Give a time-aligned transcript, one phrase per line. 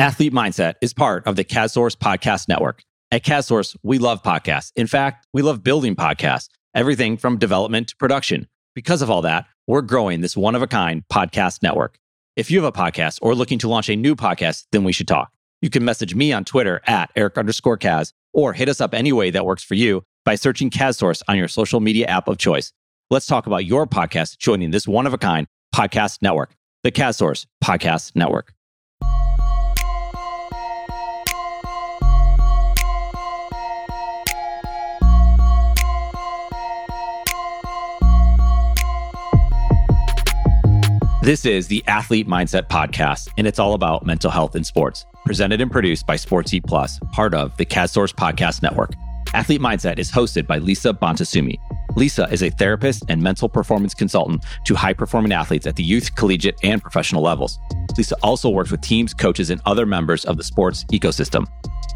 [0.00, 2.82] Athlete Mindset is part of the CastSource Podcast Network.
[3.10, 4.72] At CastSource, we love podcasts.
[4.74, 8.48] In fact, we love building podcasts, everything from development to production.
[8.74, 11.98] Because of all that, we're growing this one of a kind podcast network.
[12.34, 15.06] If you have a podcast or looking to launch a new podcast, then we should
[15.06, 15.32] talk.
[15.60, 19.12] You can message me on Twitter at Eric underscore Kaz or hit us up any
[19.12, 22.72] way that works for you by searching CastSource on your social media app of choice.
[23.10, 27.44] Let's talk about your podcast joining this one of a kind podcast network, the CastSource
[27.62, 28.54] Podcast Network.
[41.22, 45.04] This is the Athlete Mindset Podcast, and it's all about mental health in sports.
[45.26, 48.94] Presented and produced by Sports Eat Plus, part of the CastSource Podcast Network.
[49.34, 51.58] Athlete Mindset is hosted by Lisa Bonta Sumii.
[51.96, 56.14] Lisa is a therapist and mental performance consultant to high performing athletes at the youth,
[56.14, 57.58] collegiate, and professional levels.
[57.96, 61.46] Lisa also works with teams, coaches, and other members of the sports ecosystem.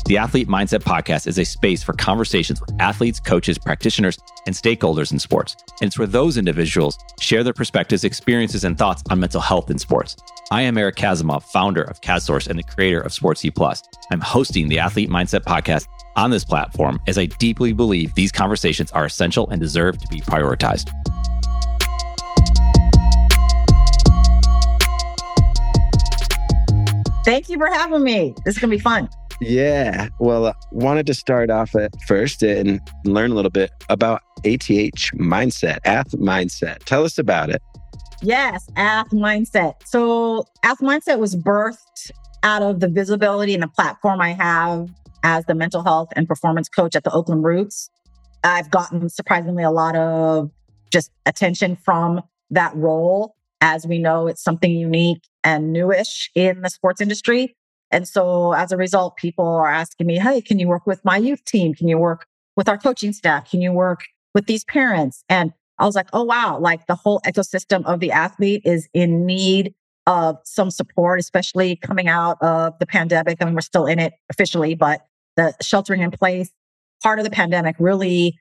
[0.06, 5.12] The Athlete Mindset Podcast is a space for conversations with athletes, coaches, practitioners, and stakeholders
[5.12, 5.56] in sports.
[5.80, 9.79] And it's where those individuals share their perspectives, experiences, and thoughts on mental health in
[9.79, 10.16] sports.
[10.51, 13.82] I am Eric Kazimov, founder of CastSource and the creator of Sports E Plus.
[14.10, 15.86] I'm hosting the Athlete Mindset Podcast
[16.16, 20.20] on this platform as I deeply believe these conversations are essential and deserve to be
[20.20, 20.90] prioritized.
[27.24, 28.35] Thank you for having me.
[28.45, 29.09] This is going to be fun.
[29.40, 30.09] Yeah.
[30.20, 34.60] Well, uh, wanted to start off at first and learn a little bit about ATH
[35.15, 36.85] mindset, Ath mindset.
[36.85, 37.62] Tell us about it.
[38.23, 39.74] Yes, Ath mindset.
[39.85, 42.10] So, Ath mindset was birthed
[42.42, 44.90] out of the visibility and the platform I have
[45.24, 47.90] as the mental health and performance coach at the Oakland Roots.
[48.44, 50.50] I've gotten surprisingly a lot of
[50.92, 53.34] just attention from that role.
[53.60, 57.56] As we know, it's something unique and newish in the sports industry.
[57.90, 61.16] And so as a result, people are asking me, Hey, can you work with my
[61.16, 61.74] youth team?
[61.74, 63.50] Can you work with our coaching staff?
[63.50, 64.00] Can you work
[64.34, 65.24] with these parents?
[65.28, 66.58] And I was like, Oh, wow.
[66.58, 69.74] Like the whole ecosystem of the athlete is in need
[70.06, 73.38] of some support, especially coming out of the pandemic.
[73.40, 76.50] I mean, we're still in it officially, but the sheltering in place
[77.02, 78.38] part of the pandemic really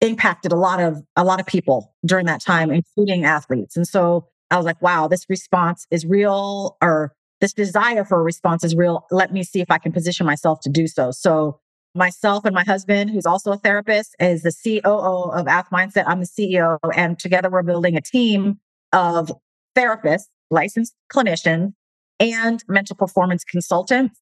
[0.00, 4.26] impacted a lot of a lot of people during that time including athletes and so
[4.50, 8.74] i was like wow this response is real or this desire for a response is
[8.74, 9.06] real.
[9.10, 11.10] Let me see if I can position myself to do so.
[11.10, 11.60] So
[11.94, 16.04] myself and my husband, who's also a therapist, is the COO of Ath Mindset.
[16.06, 16.78] I'm the CEO.
[16.94, 18.58] And together we're building a team
[18.92, 19.32] of
[19.76, 21.72] therapists, licensed clinicians,
[22.18, 24.18] and mental performance consultants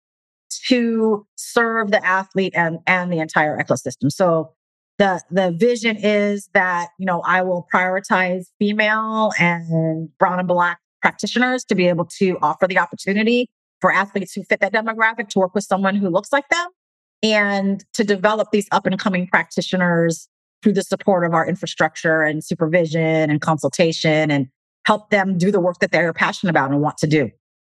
[0.69, 4.11] to serve the athlete and, and the entire ecosystem.
[4.11, 4.53] So
[4.99, 10.79] the the vision is that, you know, I will prioritize female and brown and black
[11.03, 13.51] practitioners to be able to offer the opportunity
[13.81, 16.69] for athletes who fit that demographic to work with someone who looks like them
[17.23, 20.29] and to develop these up and coming practitioners
[20.63, 24.49] through the support of our infrastructure and supervision and consultation and
[24.87, 27.31] help them do the work that they're passionate about and want to do.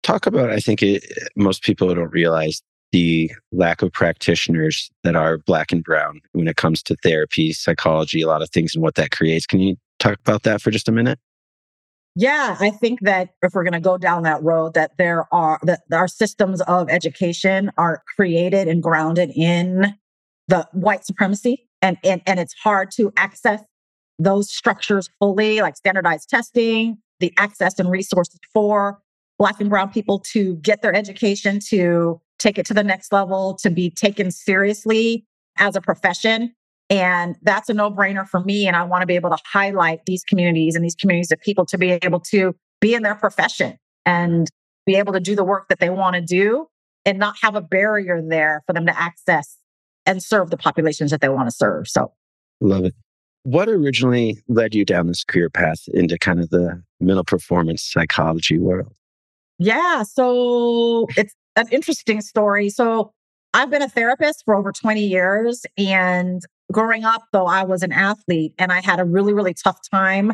[0.05, 1.03] Talk about, I think it,
[1.35, 2.61] most people don't realize
[2.91, 8.21] the lack of practitioners that are black and brown when it comes to therapy, psychology,
[8.21, 9.47] a lot of things and what that creates.
[9.47, 11.17] Can you talk about that for just a minute?
[12.15, 15.59] Yeah, I think that if we're going to go down that road, that there are
[15.63, 19.95] that our systems of education are created and grounded in
[20.47, 23.59] the white supremacy, and and and it's hard to access
[24.19, 28.99] those structures fully, like standardized testing, the access and resources for
[29.37, 33.55] Black and Brown people to get their education, to take it to the next level,
[33.61, 35.25] to be taken seriously
[35.57, 36.53] as a profession
[36.89, 38.67] and that's a no brainer for me.
[38.67, 41.65] And I want to be able to highlight these communities and these communities of people
[41.67, 44.49] to be able to be in their profession and
[44.85, 46.67] be able to do the work that they want to do
[47.05, 49.57] and not have a barrier there for them to access
[50.05, 51.87] and serve the populations that they want to serve.
[51.87, 52.13] So,
[52.61, 52.93] love it.
[53.43, 58.59] What originally led you down this career path into kind of the mental performance psychology
[58.59, 58.93] world?
[59.57, 60.03] Yeah.
[60.03, 62.69] So, it's an interesting story.
[62.69, 63.13] So,
[63.53, 66.41] I've been a therapist for over 20 years and
[66.71, 70.33] growing up, though, I was an athlete and I had a really, really tough time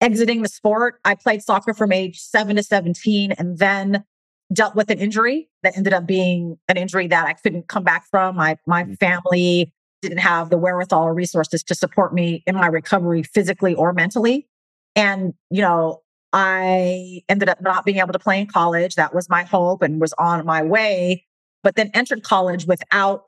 [0.00, 1.00] exiting the sport.
[1.04, 4.04] I played soccer from age seven to 17 and then
[4.52, 8.06] dealt with an injury that ended up being an injury that I couldn't come back
[8.10, 8.36] from.
[8.36, 8.98] My, my mm.
[8.98, 9.72] family
[10.02, 14.46] didn't have the wherewithal or resources to support me in my recovery physically or mentally.
[14.94, 16.02] And, you know,
[16.38, 18.94] I ended up not being able to play in college.
[18.96, 21.24] That was my hope and was on my way,
[21.62, 23.22] but then entered college without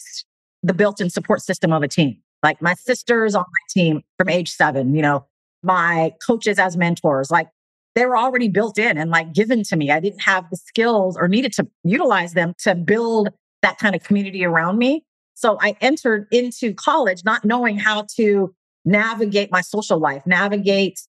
[0.62, 2.18] the built in support system of a team.
[2.42, 5.24] Like my sisters on my team from age seven, you know,
[5.62, 7.48] my coaches as mentors, like
[7.94, 9.90] they were already built in and like given to me.
[9.90, 13.30] I didn't have the skills or needed to utilize them to build
[13.62, 15.02] that kind of community around me.
[15.32, 18.54] So I entered into college not knowing how to
[18.84, 21.00] navigate my social life, navigate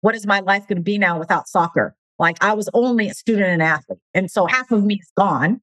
[0.00, 1.94] what is my life going to be now without soccer.
[2.18, 4.00] Like I was only a student and athlete.
[4.14, 5.60] And so half of me is gone.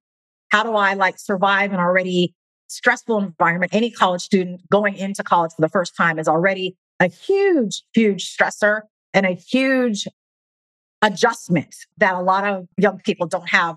[0.50, 2.34] How do I like survive an already
[2.68, 3.74] stressful environment?
[3.74, 8.34] Any college student going into college for the first time is already a huge, huge
[8.34, 8.82] stressor
[9.14, 10.08] and a huge
[11.02, 13.76] adjustment that a lot of young people don't have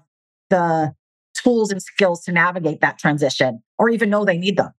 [0.50, 0.92] the
[1.34, 4.72] tools and skills to navigate that transition or even know they need them.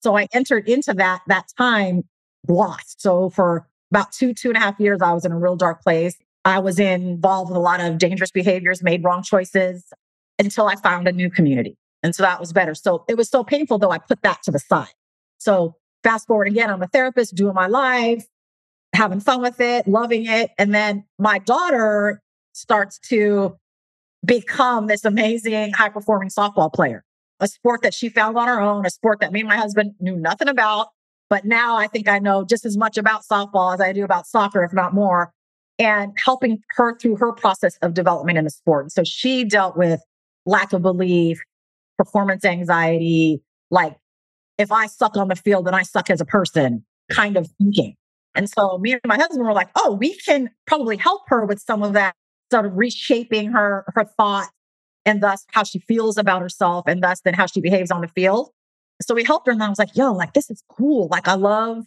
[0.00, 2.02] So I entered into that that time
[2.48, 3.00] lost.
[3.00, 5.82] So for about two, two and a half years, I was in a real dark
[5.82, 6.16] place.
[6.44, 9.92] I was involved with a lot of dangerous behaviors, made wrong choices
[10.38, 11.76] until I found a new community.
[12.02, 12.74] And so that was better.
[12.74, 14.92] So it was so painful though, I put that to the side.
[15.38, 15.74] So
[16.04, 18.24] fast forward again, I'm a therapist doing my life,
[18.94, 20.50] having fun with it, loving it.
[20.58, 22.22] And then my daughter
[22.52, 23.56] starts to
[24.24, 27.04] become this amazing high performing softball player,
[27.40, 29.92] a sport that she found on her own, a sport that me and my husband
[30.00, 30.88] knew nothing about.
[31.28, 34.26] But now I think I know just as much about softball as I do about
[34.26, 35.32] soccer, if not more,
[35.78, 38.92] and helping her through her process of development in the sport.
[38.92, 40.00] So she dealt with
[40.46, 41.40] lack of belief,
[41.98, 43.96] performance anxiety, like
[44.58, 47.94] if I suck on the field, then I suck as a person kind of thinking.
[48.34, 51.60] And so me and my husband were like, oh, we can probably help her with
[51.60, 52.14] some of that
[52.50, 54.50] sort of reshaping her her thoughts
[55.04, 58.08] and thus how she feels about herself and thus then how she behaves on the
[58.08, 58.50] field.
[59.02, 61.08] So we helped her and I was like, yo, like this is cool.
[61.10, 61.84] Like I love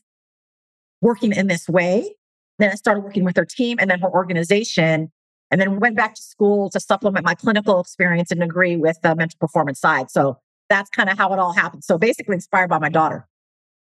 [1.01, 2.15] working in this way.
[2.59, 5.11] Then I started working with her team and then her organization.
[5.51, 9.15] And then went back to school to supplement my clinical experience and degree with the
[9.15, 10.11] mental performance side.
[10.11, 10.38] So
[10.69, 11.83] that's kind of how it all happened.
[11.83, 13.27] So basically inspired by my daughter.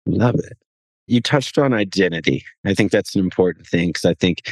[0.04, 0.58] Love it.
[1.06, 2.44] You touched on identity.
[2.66, 4.42] I think that's an important thing because I think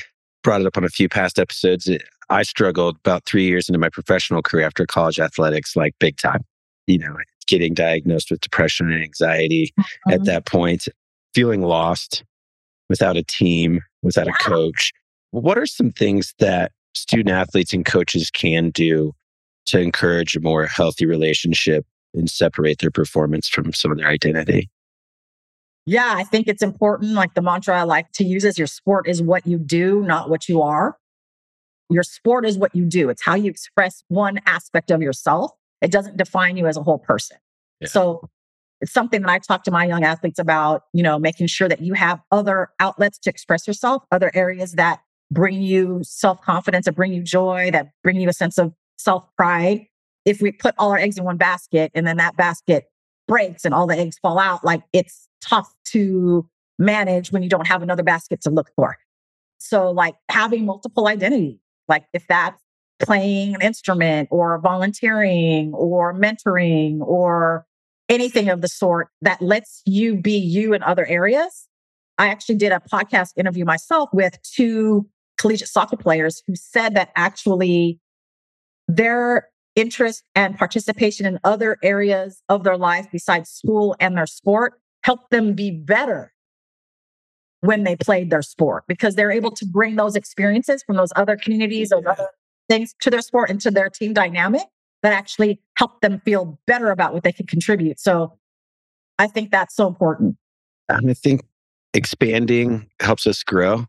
[0.42, 1.88] brought it up on a few past episodes.
[1.88, 1.98] Eh,
[2.30, 6.44] I struggled about three years into my professional career after college athletics, like big time.
[6.86, 7.16] You know,
[7.52, 10.10] getting diagnosed with depression and anxiety mm-hmm.
[10.10, 10.88] at that point,
[11.34, 12.24] feeling lost
[12.88, 14.32] without a team, without yeah.
[14.32, 14.90] a coach.
[15.32, 19.12] What are some things that student athletes and coaches can do
[19.66, 21.84] to encourage a more healthy relationship
[22.14, 24.70] and separate their performance from some of their identity?
[25.84, 27.12] Yeah, I think it's important.
[27.12, 30.30] Like the mantra I like to use is your sport is what you do, not
[30.30, 30.96] what you are.
[31.90, 33.10] Your sport is what you do.
[33.10, 35.50] It's how you express one aspect of yourself.
[35.82, 37.36] It doesn't define you as a whole person.
[37.80, 37.88] Yeah.
[37.88, 38.28] So
[38.80, 41.80] it's something that I talk to my young athletes about, you know, making sure that
[41.80, 45.00] you have other outlets to express yourself, other areas that
[45.30, 49.24] bring you self confidence, that bring you joy, that bring you a sense of self
[49.36, 49.86] pride.
[50.24, 52.84] If we put all our eggs in one basket and then that basket
[53.26, 57.66] breaks and all the eggs fall out, like it's tough to manage when you don't
[57.66, 58.96] have another basket to look for.
[59.58, 61.58] So, like having multiple identities,
[61.88, 62.61] like if that's
[63.02, 67.66] playing an instrument or volunteering or mentoring or
[68.08, 71.68] anything of the sort that lets you be you in other areas.
[72.18, 75.08] I actually did a podcast interview myself with two
[75.38, 77.98] collegiate soccer players who said that actually
[78.86, 84.74] their interest and participation in other areas of their life besides school and their sport
[85.02, 86.32] helped them be better
[87.60, 91.36] when they played their sport because they're able to bring those experiences from those other
[91.36, 92.28] communities, those other
[92.68, 94.62] things to their sport and to their team dynamic
[95.02, 97.98] that actually help them feel better about what they can contribute.
[97.98, 98.38] So
[99.18, 100.36] I think that's so important.
[100.88, 101.42] And I think
[101.94, 103.86] expanding helps us grow,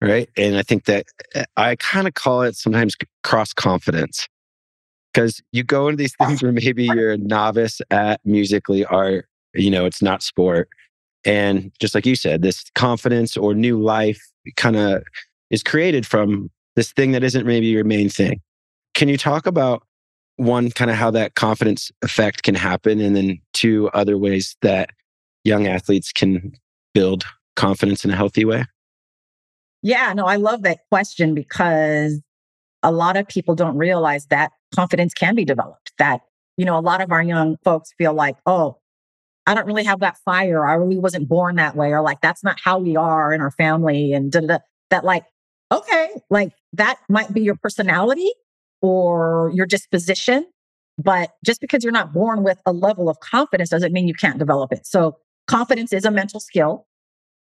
[0.00, 0.28] right?
[0.36, 4.28] And I think that eh, I kind of call it sometimes cross confidence
[5.12, 9.70] because you go into these things where maybe you're a novice at musically art, you
[9.70, 10.68] know, it's not sport.
[11.24, 14.20] And just like you said, this confidence or new life
[14.56, 15.02] kind of
[15.50, 18.40] is created from this thing that isn't maybe your main thing.
[18.94, 19.82] Can you talk about
[20.36, 24.90] one, kind of how that confidence effect can happen, and then two, other ways that
[25.42, 26.52] young athletes can
[26.94, 27.24] build
[27.56, 28.64] confidence in a healthy way?
[29.82, 32.20] Yeah, no, I love that question because
[32.84, 35.90] a lot of people don't realize that confidence can be developed.
[35.98, 36.20] That,
[36.56, 38.78] you know, a lot of our young folks feel like, oh,
[39.48, 40.64] I don't really have that fire.
[40.64, 41.90] I really wasn't born that way.
[41.90, 44.12] Or like, that's not how we are in our family.
[44.12, 44.58] And da, da, da.
[44.90, 45.24] that, like,
[45.72, 48.30] okay, like that might be your personality
[48.80, 50.46] or your disposition.
[50.98, 54.38] But just because you're not born with a level of confidence doesn't mean you can't
[54.38, 54.86] develop it.
[54.86, 56.86] So confidence is a mental skill.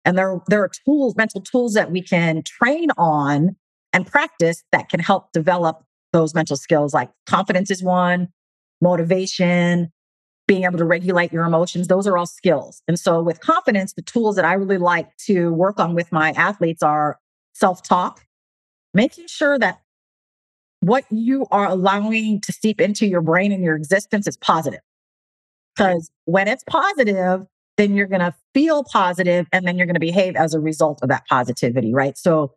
[0.06, 3.56] And there, there are tools, mental tools that we can train on
[3.94, 6.94] and practice that can help develop those mental skills.
[6.94, 8.30] Like confidence is one,
[8.80, 9.92] motivation,
[10.48, 11.88] being able to regulate your emotions.
[11.88, 12.82] Those are all skills.
[12.88, 16.32] And so with confidence, the tools that I really like to work on with my
[16.32, 17.20] athletes are
[17.58, 18.26] self talk,
[18.94, 19.82] making sure that
[20.80, 24.82] what you are allowing to seep into your brain and your existence is positive.
[25.76, 27.46] Because when it's positive,
[27.78, 31.00] then you're going to feel positive and then you're going to behave as a result
[31.04, 32.18] of that positivity, right?
[32.18, 32.54] So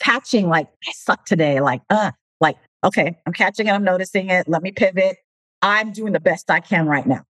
[0.00, 4.48] catching like, I suck today, like, uh, like, okay, I'm catching it, I'm noticing it.
[4.48, 5.18] Let me pivot.
[5.62, 7.24] I'm doing the best I can right now,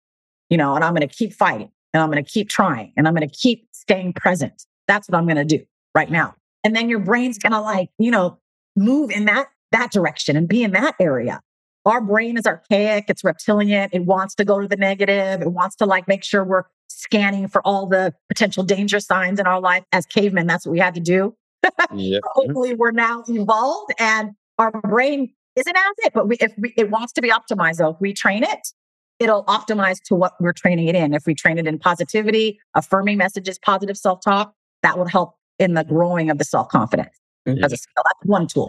[0.49, 3.09] you know, and I'm going to keep fighting and I'm going to keep trying and
[3.09, 4.65] I'm going to keep staying present.
[4.87, 5.65] That's what I'm going to do
[5.95, 6.35] right now.
[6.65, 8.39] And then your brain's going to like, you know,
[8.77, 11.41] move in that that direction and be in that area.
[11.85, 15.75] Our brain is archaic, it's reptilian, it wants to go to the negative, it wants
[15.77, 19.83] to like make sure we're scanning for all the potential danger signs in our life.
[19.93, 21.35] As cavemen, that's what we had to do.
[21.93, 22.23] Yep.
[22.35, 26.91] Hopefully, we're now evolved and our brain isn't as it, but we, if we, it
[26.91, 28.69] wants to be optimized, though, if we train it,
[29.19, 31.15] it'll optimize to what we're training it in.
[31.15, 35.75] If we train it in positivity, affirming messages, positive self talk, that will help in
[35.75, 37.17] the growing of the self confidence
[37.49, 37.65] mm-hmm.
[37.65, 38.03] as a skill.
[38.05, 38.69] That's one tool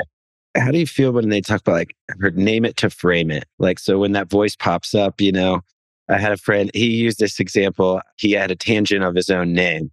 [0.55, 3.45] how do you feel when they talk about like her name it to frame it?
[3.59, 5.61] Like, so when that voice pops up, you know,
[6.09, 8.01] I had a friend, he used this example.
[8.17, 9.91] He had a tangent of his own name,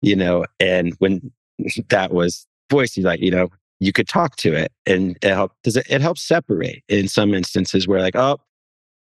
[0.00, 1.30] you know, and when
[1.88, 3.48] that was voice, he's like, you know,
[3.80, 7.34] you could talk to it and it help does it, it helps separate in some
[7.34, 8.38] instances where like, oh,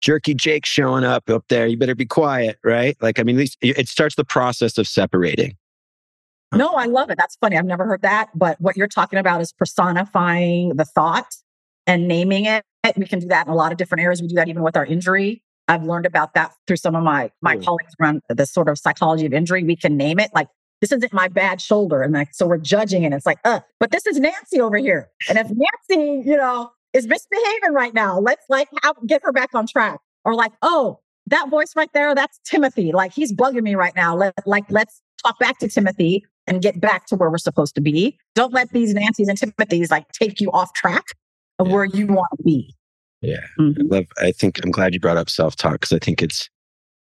[0.01, 2.97] jerky Jake showing up up there, you better be quiet, right?
[3.01, 5.55] Like, I mean, at least it starts the process of separating.
[6.53, 7.17] No, I love it.
[7.17, 7.57] That's funny.
[7.57, 8.29] I've never heard that.
[8.35, 11.35] But what you're talking about is personifying the thought
[11.87, 12.65] and naming it.
[12.97, 14.21] We can do that in a lot of different areas.
[14.21, 15.43] We do that even with our injury.
[15.67, 19.25] I've learned about that through some of my my colleagues around the sort of psychology
[19.25, 19.63] of injury.
[19.63, 20.47] We can name it like
[20.81, 23.13] this isn't my bad shoulder, and like so we're judging it.
[23.13, 27.07] It's like, uh, but this is Nancy over here, and if Nancy, you know, is
[27.07, 29.99] misbehaving right now, let's like have, get her back on track.
[30.25, 32.91] Or like, oh, that voice right there, that's Timothy.
[32.91, 34.15] Like he's bugging me right now.
[34.15, 37.81] Let like let's talk back to Timothy and get back to where we're supposed to
[37.81, 38.17] be.
[38.35, 41.05] Don't let these Nancy's and Timothy's like take you off track
[41.59, 41.73] of yeah.
[41.73, 42.75] where you want to be.
[43.21, 43.39] Yeah.
[43.57, 43.93] Mm-hmm.
[43.93, 46.49] I love, I think I'm glad you brought up self talk because I think it's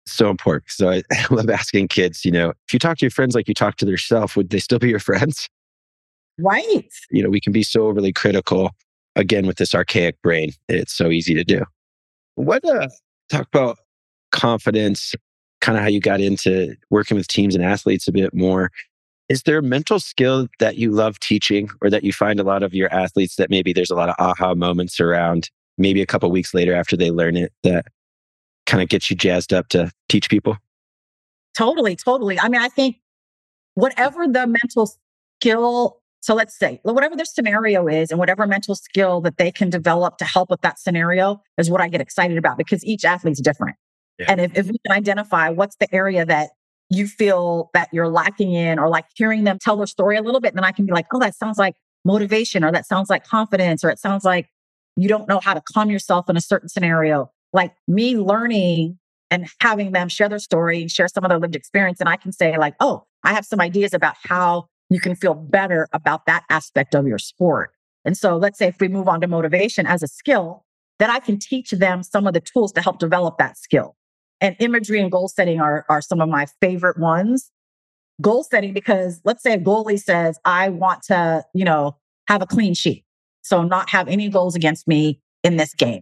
[0.06, 0.70] so important.
[0.70, 3.48] So I, I love asking kids, you know, if you talk to your friends like
[3.48, 5.48] you talk to yourself, would they still be your friends?
[6.38, 6.92] Right.
[7.10, 8.72] You know, we can be so overly critical
[9.16, 10.52] again with this archaic brain.
[10.68, 11.64] It's so easy to do.
[12.36, 12.90] What, uh,
[13.32, 13.78] talk about
[14.32, 15.16] confidence,
[15.62, 18.72] kind of how you got into working with teams and athletes a bit more.
[19.30, 22.64] Is there a mental skill that you love teaching or that you find a lot
[22.64, 26.32] of your athletes that maybe there's a lot of aha moments around maybe a couple
[26.32, 27.86] weeks later after they learn it that
[28.66, 30.58] kind of gets you jazzed up to teach people?
[31.58, 32.40] Totally, totally.
[32.40, 32.98] I mean, I think
[33.74, 34.92] whatever the mental
[35.42, 39.70] skill, so let's say whatever their scenario is and whatever mental skill that they can
[39.70, 43.42] develop to help with that scenario is what I get excited about because each athlete's
[43.42, 43.76] different.
[44.20, 44.26] Yeah.
[44.30, 46.50] And if, if we can identify what's the area that
[46.90, 50.40] you feel that you're lacking in or like hearing them tell their story a little
[50.40, 51.76] bit, then I can be like, oh, that sounds like
[52.06, 54.48] motivation or that sounds like confidence or it sounds like
[54.96, 57.30] you don't know how to calm yourself in a certain scenario.
[57.54, 58.98] Like me learning
[59.30, 62.00] and having them share their story, and share some of their lived experience.
[62.00, 65.34] And I can say, like, oh, I have some ideas about how you can feel
[65.34, 67.72] better about that aspect of your sport.
[68.06, 70.64] And so let's say if we move on to motivation as a skill,
[71.00, 73.96] then I can teach them some of the tools to help develop that skill.
[74.40, 77.52] And imagery and goal setting are, are some of my favorite ones.
[78.22, 82.46] Goal setting, because let's say a goalie says, I want to, you know, have a
[82.46, 83.04] clean sheet.
[83.42, 86.02] So not have any goals against me in this game.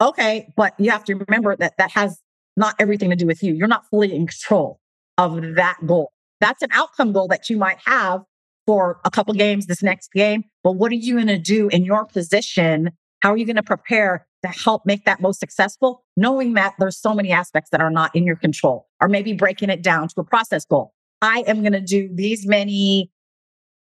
[0.00, 0.52] Okay.
[0.56, 2.20] But you have to remember that that has
[2.56, 3.54] not everything to do with you.
[3.54, 4.80] You're not fully in control
[5.18, 6.12] of that goal.
[6.40, 8.22] That's an outcome goal that you might have
[8.66, 10.44] for a couple games this next game.
[10.62, 12.90] But what are you going to do in your position?
[13.20, 16.96] How are you going to prepare to help make that most successful, knowing that there's
[16.96, 20.14] so many aspects that are not in your control, or maybe breaking it down to
[20.20, 20.94] a process goal.
[21.20, 23.10] I am going to do these many,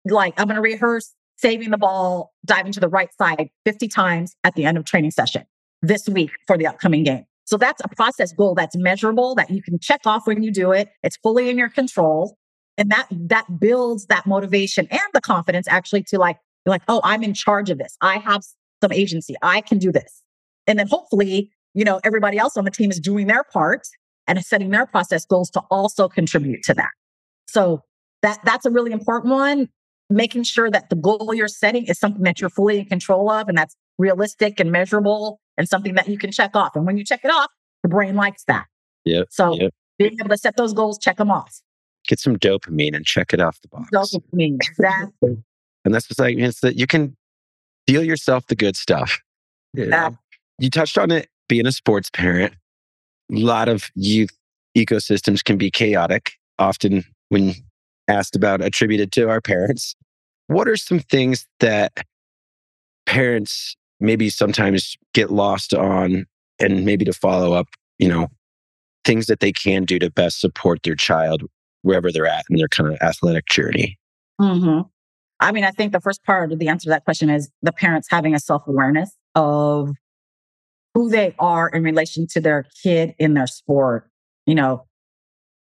[0.06, 4.36] like, I'm going to rehearse saving the ball, diving to the right side 50 times
[4.44, 5.46] at the end of training session
[5.82, 7.26] this week for the upcoming game.
[7.46, 10.72] So that's a process goal that's measurable that you can check off when you do
[10.72, 10.90] it.
[11.02, 12.38] It's fully in your control.
[12.78, 17.24] And that that builds that motivation and the confidence actually to like, like, oh, I'm
[17.24, 17.98] in charge of this.
[18.02, 18.44] I have
[18.82, 19.36] some agency.
[19.42, 20.22] I can do this.
[20.68, 23.88] And then hopefully, you know, everybody else on the team is doing their part
[24.28, 26.92] and setting their process goals to also contribute to that.
[27.48, 27.84] So
[28.22, 29.70] that that's a really important one.
[30.12, 33.48] Making sure that the goal you're setting is something that you're fully in control of
[33.48, 36.76] and that's realistic and measurable and something that you can check off.
[36.76, 37.50] And when you check it off,
[37.84, 38.66] the brain likes that.
[39.06, 39.24] Yeah.
[39.30, 39.72] So yep.
[39.98, 41.62] being able to set those goals, check them off.
[42.08, 43.90] Get some dopamine and check it off the box.
[43.94, 45.38] Dopamine, exactly.
[45.86, 47.16] and that's just like it's that you can
[47.92, 49.20] deal yourself the good stuff.
[49.74, 50.12] Yeah
[50.60, 52.54] you touched on it being a sports parent.
[53.34, 54.38] A lot of youth
[54.78, 57.54] ecosystems can be chaotic, often when
[58.08, 59.96] asked about attributed to our parents.
[60.48, 62.06] What are some things that
[63.06, 66.26] parents maybe sometimes get lost on
[66.60, 67.68] and maybe to follow up,
[67.98, 68.28] you know,
[69.06, 71.44] things that they can do to best support their child
[71.84, 73.98] wherever they're at in their kind of athletic journey?
[74.42, 74.82] Mm-hmm.
[75.40, 77.72] I mean, I think the first part of the answer to that question is the
[77.72, 79.92] parents having a self awareness of
[80.94, 84.10] who they are in relation to their kid in their sport.
[84.46, 84.86] You know,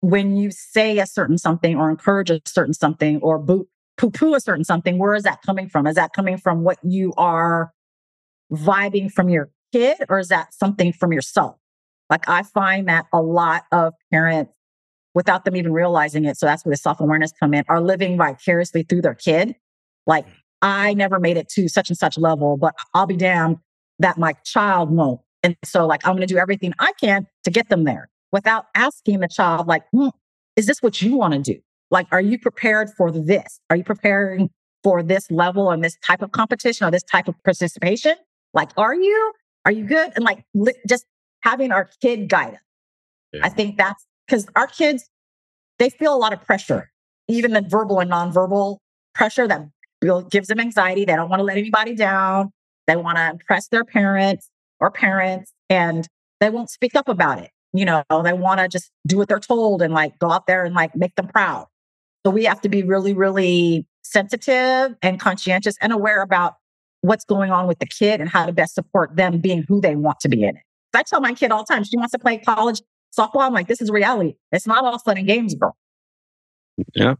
[0.00, 4.40] when you say a certain something or encourage a certain something or poo poo a
[4.40, 5.86] certain something, where is that coming from?
[5.86, 7.72] Is that coming from what you are
[8.52, 11.56] vibing from your kid or is that something from yourself?
[12.10, 14.52] Like I find that a lot of parents,
[15.14, 18.16] without them even realizing it, so that's where the self awareness come in, are living
[18.16, 19.54] vicariously through their kid.
[20.06, 20.26] Like
[20.62, 23.58] I never made it to such and such level, but I'll be damned
[23.98, 25.20] that my child won't.
[25.42, 28.66] And so like I'm going to do everything I can to get them there without
[28.74, 30.08] asking the child, like, hmm,
[30.56, 31.60] is this what you want to do?
[31.90, 33.60] Like, are you prepared for this?
[33.70, 34.50] Are you preparing
[34.82, 38.16] for this level and this type of competition or this type of participation?
[38.52, 39.32] Like, are you?
[39.64, 40.12] Are you good?
[40.16, 41.06] And like, li- just
[41.42, 42.60] having our kid guide us.
[43.32, 43.40] Yeah.
[43.44, 45.08] I think that's because our kids,
[45.78, 46.90] they feel a lot of pressure,
[47.28, 48.78] even the verbal and nonverbal
[49.14, 49.66] pressure that
[50.30, 51.04] gives them anxiety.
[51.04, 52.50] They don't want to let anybody down.
[52.86, 54.50] They want to impress their parents
[54.80, 56.06] or parents, and
[56.40, 57.50] they won't speak up about it.
[57.72, 60.64] You know, they want to just do what they're told and like go out there
[60.64, 61.66] and like make them proud.
[62.24, 66.54] So we have to be really, really sensitive and conscientious and aware about
[67.00, 69.96] what's going on with the kid and how to best support them being who they
[69.96, 70.62] want to be in it.
[70.94, 72.80] I tell my kid all the time, she wants to play college
[73.16, 73.42] softball.
[73.42, 74.34] I'm like, this is reality.
[74.52, 75.70] It's not all fun and games, bro.
[76.94, 77.14] Yeah.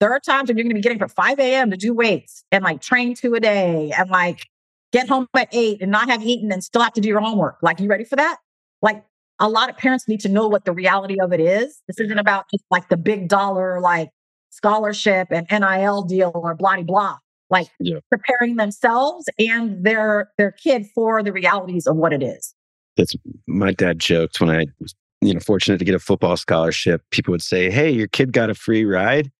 [0.00, 1.70] There are times when you're going to be getting from 5 a.m.
[1.70, 4.46] to do weights and like train two a day and like
[4.92, 7.56] get home at eight and not have eaten and still have to do your homework.
[7.62, 8.38] Like, you ready for that?
[8.82, 9.04] Like,
[9.40, 11.80] a lot of parents need to know what the reality of it is.
[11.88, 14.10] This isn't about just like the big dollar, like
[14.50, 17.18] scholarship and NIL deal or blah, blah,
[17.50, 17.98] like yeah.
[18.10, 22.54] preparing themselves and their, their kid for the realities of what it is.
[22.96, 23.16] That's
[23.48, 27.02] my dad joked when I was, you know, fortunate to get a football scholarship.
[27.10, 29.30] People would say, Hey, your kid got a free ride.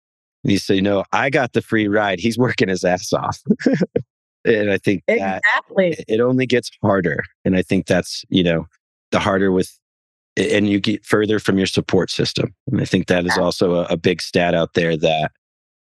[0.42, 2.20] And he said, No, I got the free ride.
[2.20, 3.40] He's working his ass off.
[4.44, 7.24] and I think exactly it only gets harder.
[7.44, 8.66] And I think that's, you know,
[9.10, 9.78] the harder with
[10.36, 12.54] and you get further from your support system.
[12.66, 15.30] And I think that is also a, a, big stat out there that,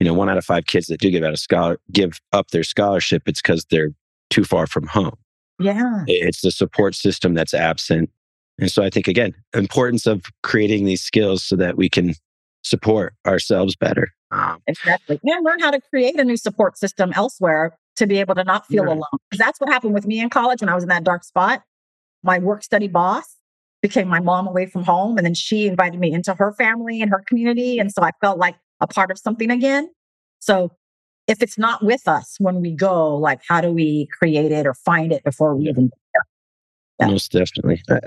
[0.00, 2.50] you know, one out of five kids that do give out a scholar give up
[2.50, 3.90] their scholarship, it's because they're
[4.30, 5.16] too far from home.
[5.60, 6.02] Yeah.
[6.08, 8.10] It's the support system that's absent.
[8.58, 12.14] And so I think again, importance of creating these skills so that we can
[12.62, 14.08] support ourselves better.
[14.30, 15.18] Um, exactly.
[15.22, 18.66] And learn how to create a new support system elsewhere to be able to not
[18.66, 19.02] feel alone.
[19.30, 21.62] Because that's what happened with me in college when I was in that dark spot.
[22.22, 23.36] My work study boss
[23.82, 25.18] became my mom away from home.
[25.18, 27.78] And then she invited me into her family and her community.
[27.78, 29.90] And so I felt like a part of something again.
[30.38, 30.70] So
[31.26, 34.74] if it's not with us when we go, like how do we create it or
[34.74, 35.90] find it before we even?
[37.00, 37.06] Yeah.
[37.08, 37.82] Most definitely.
[37.90, 38.00] Uh,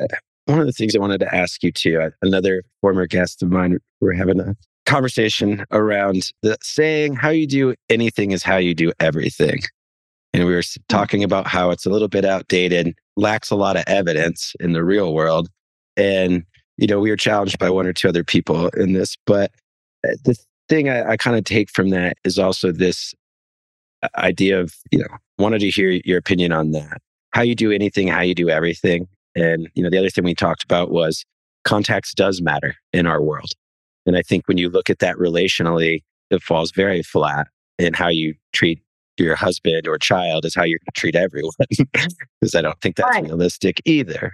[0.45, 3.51] one of the things I wanted to ask you too, uh, another former guest of
[3.51, 4.55] mine, we're having a
[4.85, 9.61] conversation around the saying, how you do anything is how you do everything.
[10.33, 10.81] And we were hmm.
[10.89, 14.83] talking about how it's a little bit outdated, lacks a lot of evidence in the
[14.83, 15.49] real world.
[15.97, 16.43] And,
[16.77, 19.15] you know, we were challenged by one or two other people in this.
[19.25, 19.51] But
[20.07, 20.37] uh, the
[20.69, 23.15] thing I, I kind of take from that is also this
[24.03, 27.01] uh, idea of, you know, wanted to hear your opinion on that.
[27.31, 29.07] How you do anything, how you do everything.
[29.35, 31.25] And, you know, the other thing we talked about was
[31.63, 33.51] context does matter in our world.
[34.05, 38.07] And I think when you look at that relationally, it falls very flat in how
[38.07, 38.81] you treat
[39.17, 41.51] your husband or child is how to treat everyone.
[42.41, 43.23] Because I don't think that's right.
[43.23, 44.33] realistic either.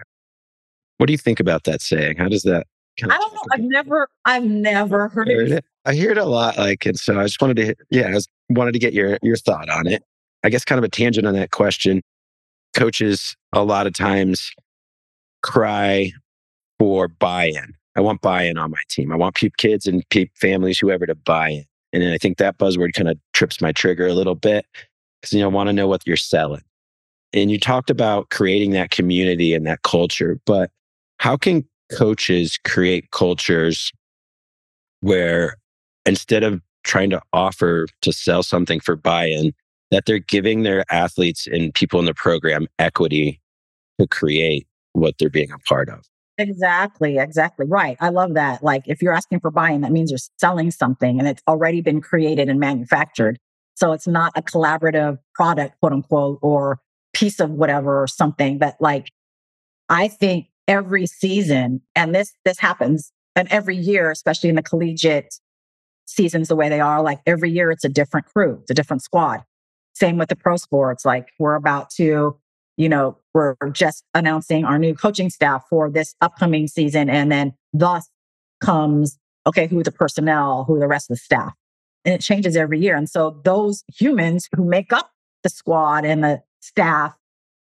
[0.97, 2.17] What do you think about that saying?
[2.17, 2.67] How does that?
[3.01, 3.41] I don't know.
[3.53, 5.51] I've never, I've never heard, heard it.
[5.59, 5.65] it.
[5.85, 6.57] I hear it a lot.
[6.57, 9.37] Like, and so I just wanted to, yeah, I was, wanted to get your your
[9.37, 10.03] thought on it.
[10.43, 12.01] I guess kind of a tangent on that question.
[12.75, 14.51] Coaches a lot of times
[15.41, 16.12] cry
[16.80, 17.73] for buy-in.
[17.95, 19.12] I want buy-in on my team.
[19.12, 21.65] I want peep kids and peep families, whoever, to buy in.
[21.93, 24.65] And I think that buzzword kind of trips my trigger a little bit
[25.21, 26.63] because you know want to know what you're selling.
[27.34, 30.71] And you talked about creating that community and that culture, but
[31.17, 33.91] how can coaches create cultures
[35.01, 35.58] where
[36.06, 39.54] instead of trying to offer to sell something for buy-in
[39.91, 43.39] that they're giving their athletes and people in the program equity
[43.99, 46.06] to create what they're being a part of
[46.38, 50.19] exactly exactly right i love that like if you're asking for buy-in that means you're
[50.39, 53.38] selling something and it's already been created and manufactured
[53.75, 56.80] so it's not a collaborative product quote unquote or
[57.13, 59.12] piece of whatever or something but like
[59.89, 61.82] i think every season.
[61.95, 65.36] And this, this happens and every year, especially in the collegiate
[66.06, 69.04] seasons, the way they are, like every year it's a different crew, it's a different
[69.04, 69.43] squad.
[69.93, 71.06] Same with the pro sports.
[71.06, 72.38] Like we're about to,
[72.81, 77.11] you know, we're just announcing our new coaching staff for this upcoming season.
[77.11, 78.09] And then thus
[78.59, 81.53] comes, okay, who the personnel, who the rest of the staff?
[82.05, 82.95] And it changes every year.
[82.95, 85.11] And so those humans who make up
[85.43, 87.15] the squad and the staff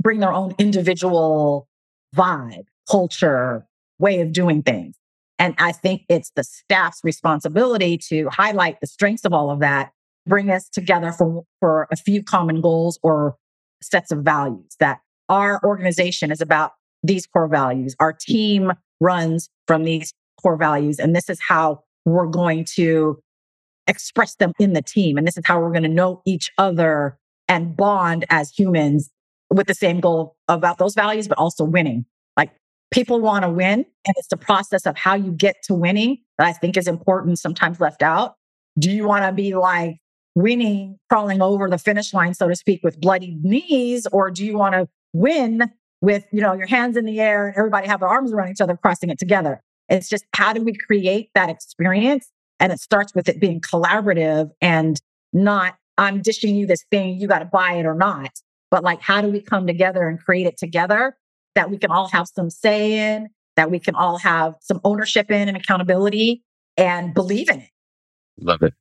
[0.02, 1.68] bring their own individual
[2.16, 3.66] vibe, culture,
[3.98, 4.96] way of doing things.
[5.38, 9.92] And I think it's the staff's responsibility to highlight the strengths of all of that,
[10.26, 13.36] bring us together for, for a few common goals or
[13.82, 17.94] sets of values that our organization is about these core values.
[18.00, 20.98] Our team runs from these core values.
[20.98, 23.20] And this is how we're going to
[23.86, 25.18] express them in the team.
[25.18, 27.18] And this is how we're going to know each other
[27.48, 29.10] and bond as humans
[29.50, 32.06] with the same goal about those values, but also winning.
[32.36, 32.50] Like
[32.92, 33.84] people want to win.
[34.06, 37.38] And it's the process of how you get to winning that I think is important,
[37.38, 38.34] sometimes left out.
[38.78, 39.98] Do you want to be like
[40.34, 44.06] winning, crawling over the finish line, so to speak, with bloody knees?
[44.12, 47.56] Or do you want to win with, you know, your hands in the air and
[47.56, 49.62] everybody have their arms around each other, crossing it together?
[49.88, 52.30] It's just how do we create that experience?
[52.60, 55.00] And it starts with it being collaborative and
[55.32, 58.30] not, I'm dishing you this thing, you got to buy it or not.
[58.70, 61.16] But like, how do we come together and create it together
[61.54, 65.30] that we can all have some say in, that we can all have some ownership
[65.30, 66.42] in and accountability
[66.76, 67.70] and believe in it?
[68.40, 68.72] Love it.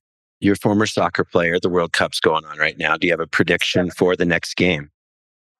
[0.42, 1.60] You're former soccer player.
[1.60, 2.98] The World Cup's going on right now.
[2.98, 4.90] Do you have a prediction for the next game?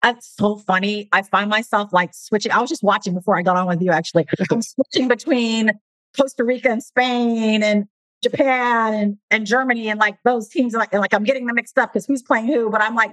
[0.02, 1.08] That's so funny.
[1.12, 2.52] I find myself like switching.
[2.52, 4.26] I was just watching before I got on with you, actually.
[4.52, 5.72] I'm switching between
[6.18, 7.86] Costa Rica and Spain and
[8.24, 10.74] Japan and, and Germany and like those teams.
[10.74, 12.72] Like, like I'm getting them mixed up because who's playing who.
[12.72, 13.12] But I'm like,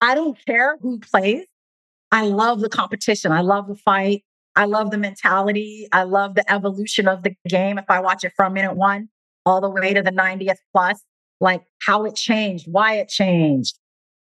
[0.00, 1.44] I don't care who plays.
[2.10, 3.30] I love the competition.
[3.30, 4.24] I love the fight.
[4.56, 5.86] I love the mentality.
[5.92, 7.78] I love the evolution of the game.
[7.78, 9.10] If I watch it from minute one
[9.46, 11.02] all the way to the 90th plus,
[11.40, 13.78] like how it changed, why it changed,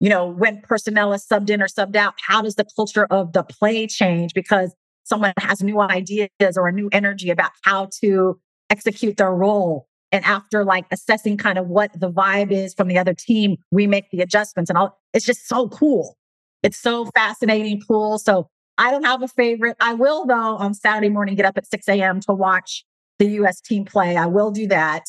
[0.01, 3.33] you know, when personnel is subbed in or subbed out, how does the culture of
[3.33, 4.35] the play change?
[4.35, 8.39] Because someone has new ideas or a new energy about how to
[8.69, 9.87] execute their role.
[10.13, 13.87] And after like assessing kind of what the vibe is from the other team, we
[13.87, 14.99] make the adjustments and all.
[15.15, 16.17] It's just so cool.
[16.63, 18.19] It's so fascinating, cool.
[18.19, 19.77] So I don't have a favorite.
[19.81, 22.21] I will though on Saturday morning get up at 6 a.m.
[22.21, 22.85] to watch
[23.19, 24.17] the US team play.
[24.17, 25.05] I will do that.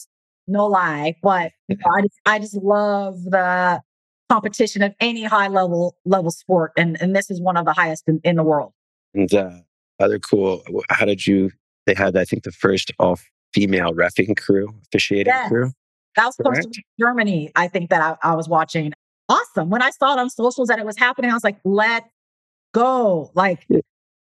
[0.47, 1.15] No lie.
[1.21, 3.81] But I just I just love the
[4.29, 8.03] competition of any high level level sport, and and this is one of the highest
[8.07, 8.73] in, in the world.
[9.13, 9.51] And uh,
[9.99, 10.63] other cool.
[10.89, 11.51] How did you?
[11.85, 13.17] They had, I think, the first all
[13.53, 15.49] female refing crew, officiating yes.
[15.49, 15.71] crew.
[16.15, 17.51] That was close to Germany.
[17.55, 18.93] I think that I, I was watching.
[19.29, 19.69] Awesome.
[19.69, 22.09] When I saw it on socials that it was happening, I was like, let
[22.73, 23.31] go.
[23.35, 23.67] Like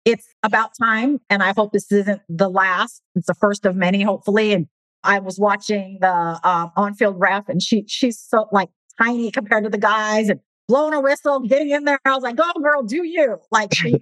[0.05, 1.21] it's about time.
[1.31, 3.03] And I hope this isn't the last.
[3.15, 4.53] It's the first of many, hopefully.
[4.53, 4.67] And
[5.05, 9.71] I was watching the uh, on-field ref, and she she's so like tiny compared to
[9.71, 12.01] the guys and blowing a whistle, getting in there.
[12.05, 13.39] I was like, oh, girl, do you.
[13.51, 13.99] Like, she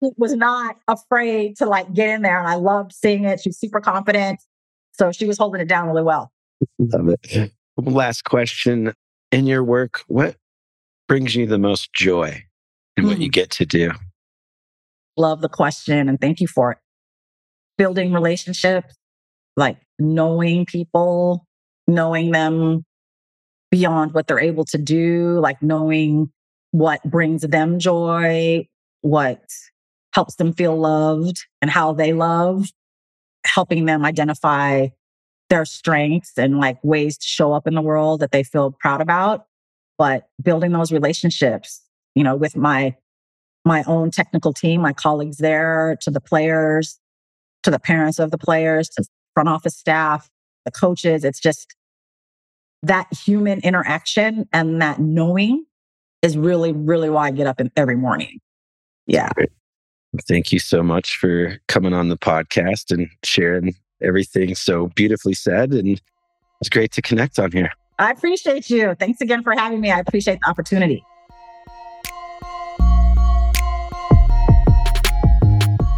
[0.00, 2.38] was not afraid to like get in there.
[2.38, 3.40] And I loved seeing it.
[3.40, 4.40] She's super confident.
[4.92, 6.32] So she was holding it down really well.
[6.78, 7.52] Love it.
[7.76, 8.92] Last question.
[9.30, 10.36] In your work, what
[11.06, 12.44] brings you the most joy
[12.96, 13.08] in mm.
[13.08, 13.32] what you hmm.
[13.32, 13.92] get to do?
[15.18, 16.78] Love the question and thank you for it.
[17.76, 18.94] Building relationships,
[19.58, 21.44] like knowing people,
[21.86, 22.84] knowing them
[23.70, 26.30] beyond what they're able to do, like knowing
[26.70, 28.66] what brings them joy,
[29.02, 29.42] what
[30.14, 32.68] helps them feel loved and how they love,
[33.44, 34.88] helping them identify
[35.50, 39.00] their strengths and like ways to show up in the world that they feel proud
[39.00, 39.46] about.
[39.98, 41.82] But building those relationships,
[42.14, 42.94] you know, with my
[43.64, 46.98] my own technical team, my colleagues there, to the players,
[47.64, 49.04] to the parents of the players, to
[49.38, 50.28] front office staff,
[50.64, 51.22] the coaches.
[51.22, 51.76] It's just
[52.82, 55.64] that human interaction and that knowing
[56.22, 58.40] is really, really why I get up in every morning.
[59.06, 59.28] Yeah.
[60.26, 65.70] Thank you so much for coming on the podcast and sharing everything so beautifully said.
[65.70, 66.02] And
[66.60, 67.70] it's great to connect on here.
[68.00, 68.96] I appreciate you.
[68.96, 69.92] Thanks again for having me.
[69.92, 71.04] I appreciate the opportunity.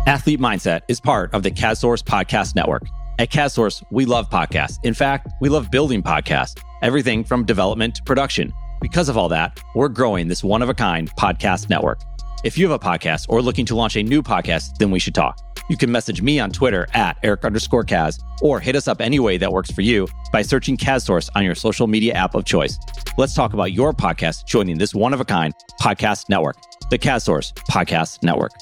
[0.06, 2.82] Athlete Mindset is part of the CastSource Podcast Network.
[3.20, 4.78] At CastSource, we love podcasts.
[4.82, 8.50] In fact, we love building podcasts, everything from development to production.
[8.80, 12.00] Because of all that, we're growing this one of a kind podcast network.
[12.44, 15.14] If you have a podcast or looking to launch a new podcast, then we should
[15.14, 15.38] talk.
[15.68, 19.20] You can message me on Twitter at Eric underscore Kaz or hit us up any
[19.20, 22.78] way that works for you by searching CastSource on your social media app of choice.
[23.18, 26.56] Let's talk about your podcast joining this one of a kind podcast network,
[26.88, 28.52] the CastSource Podcast Network.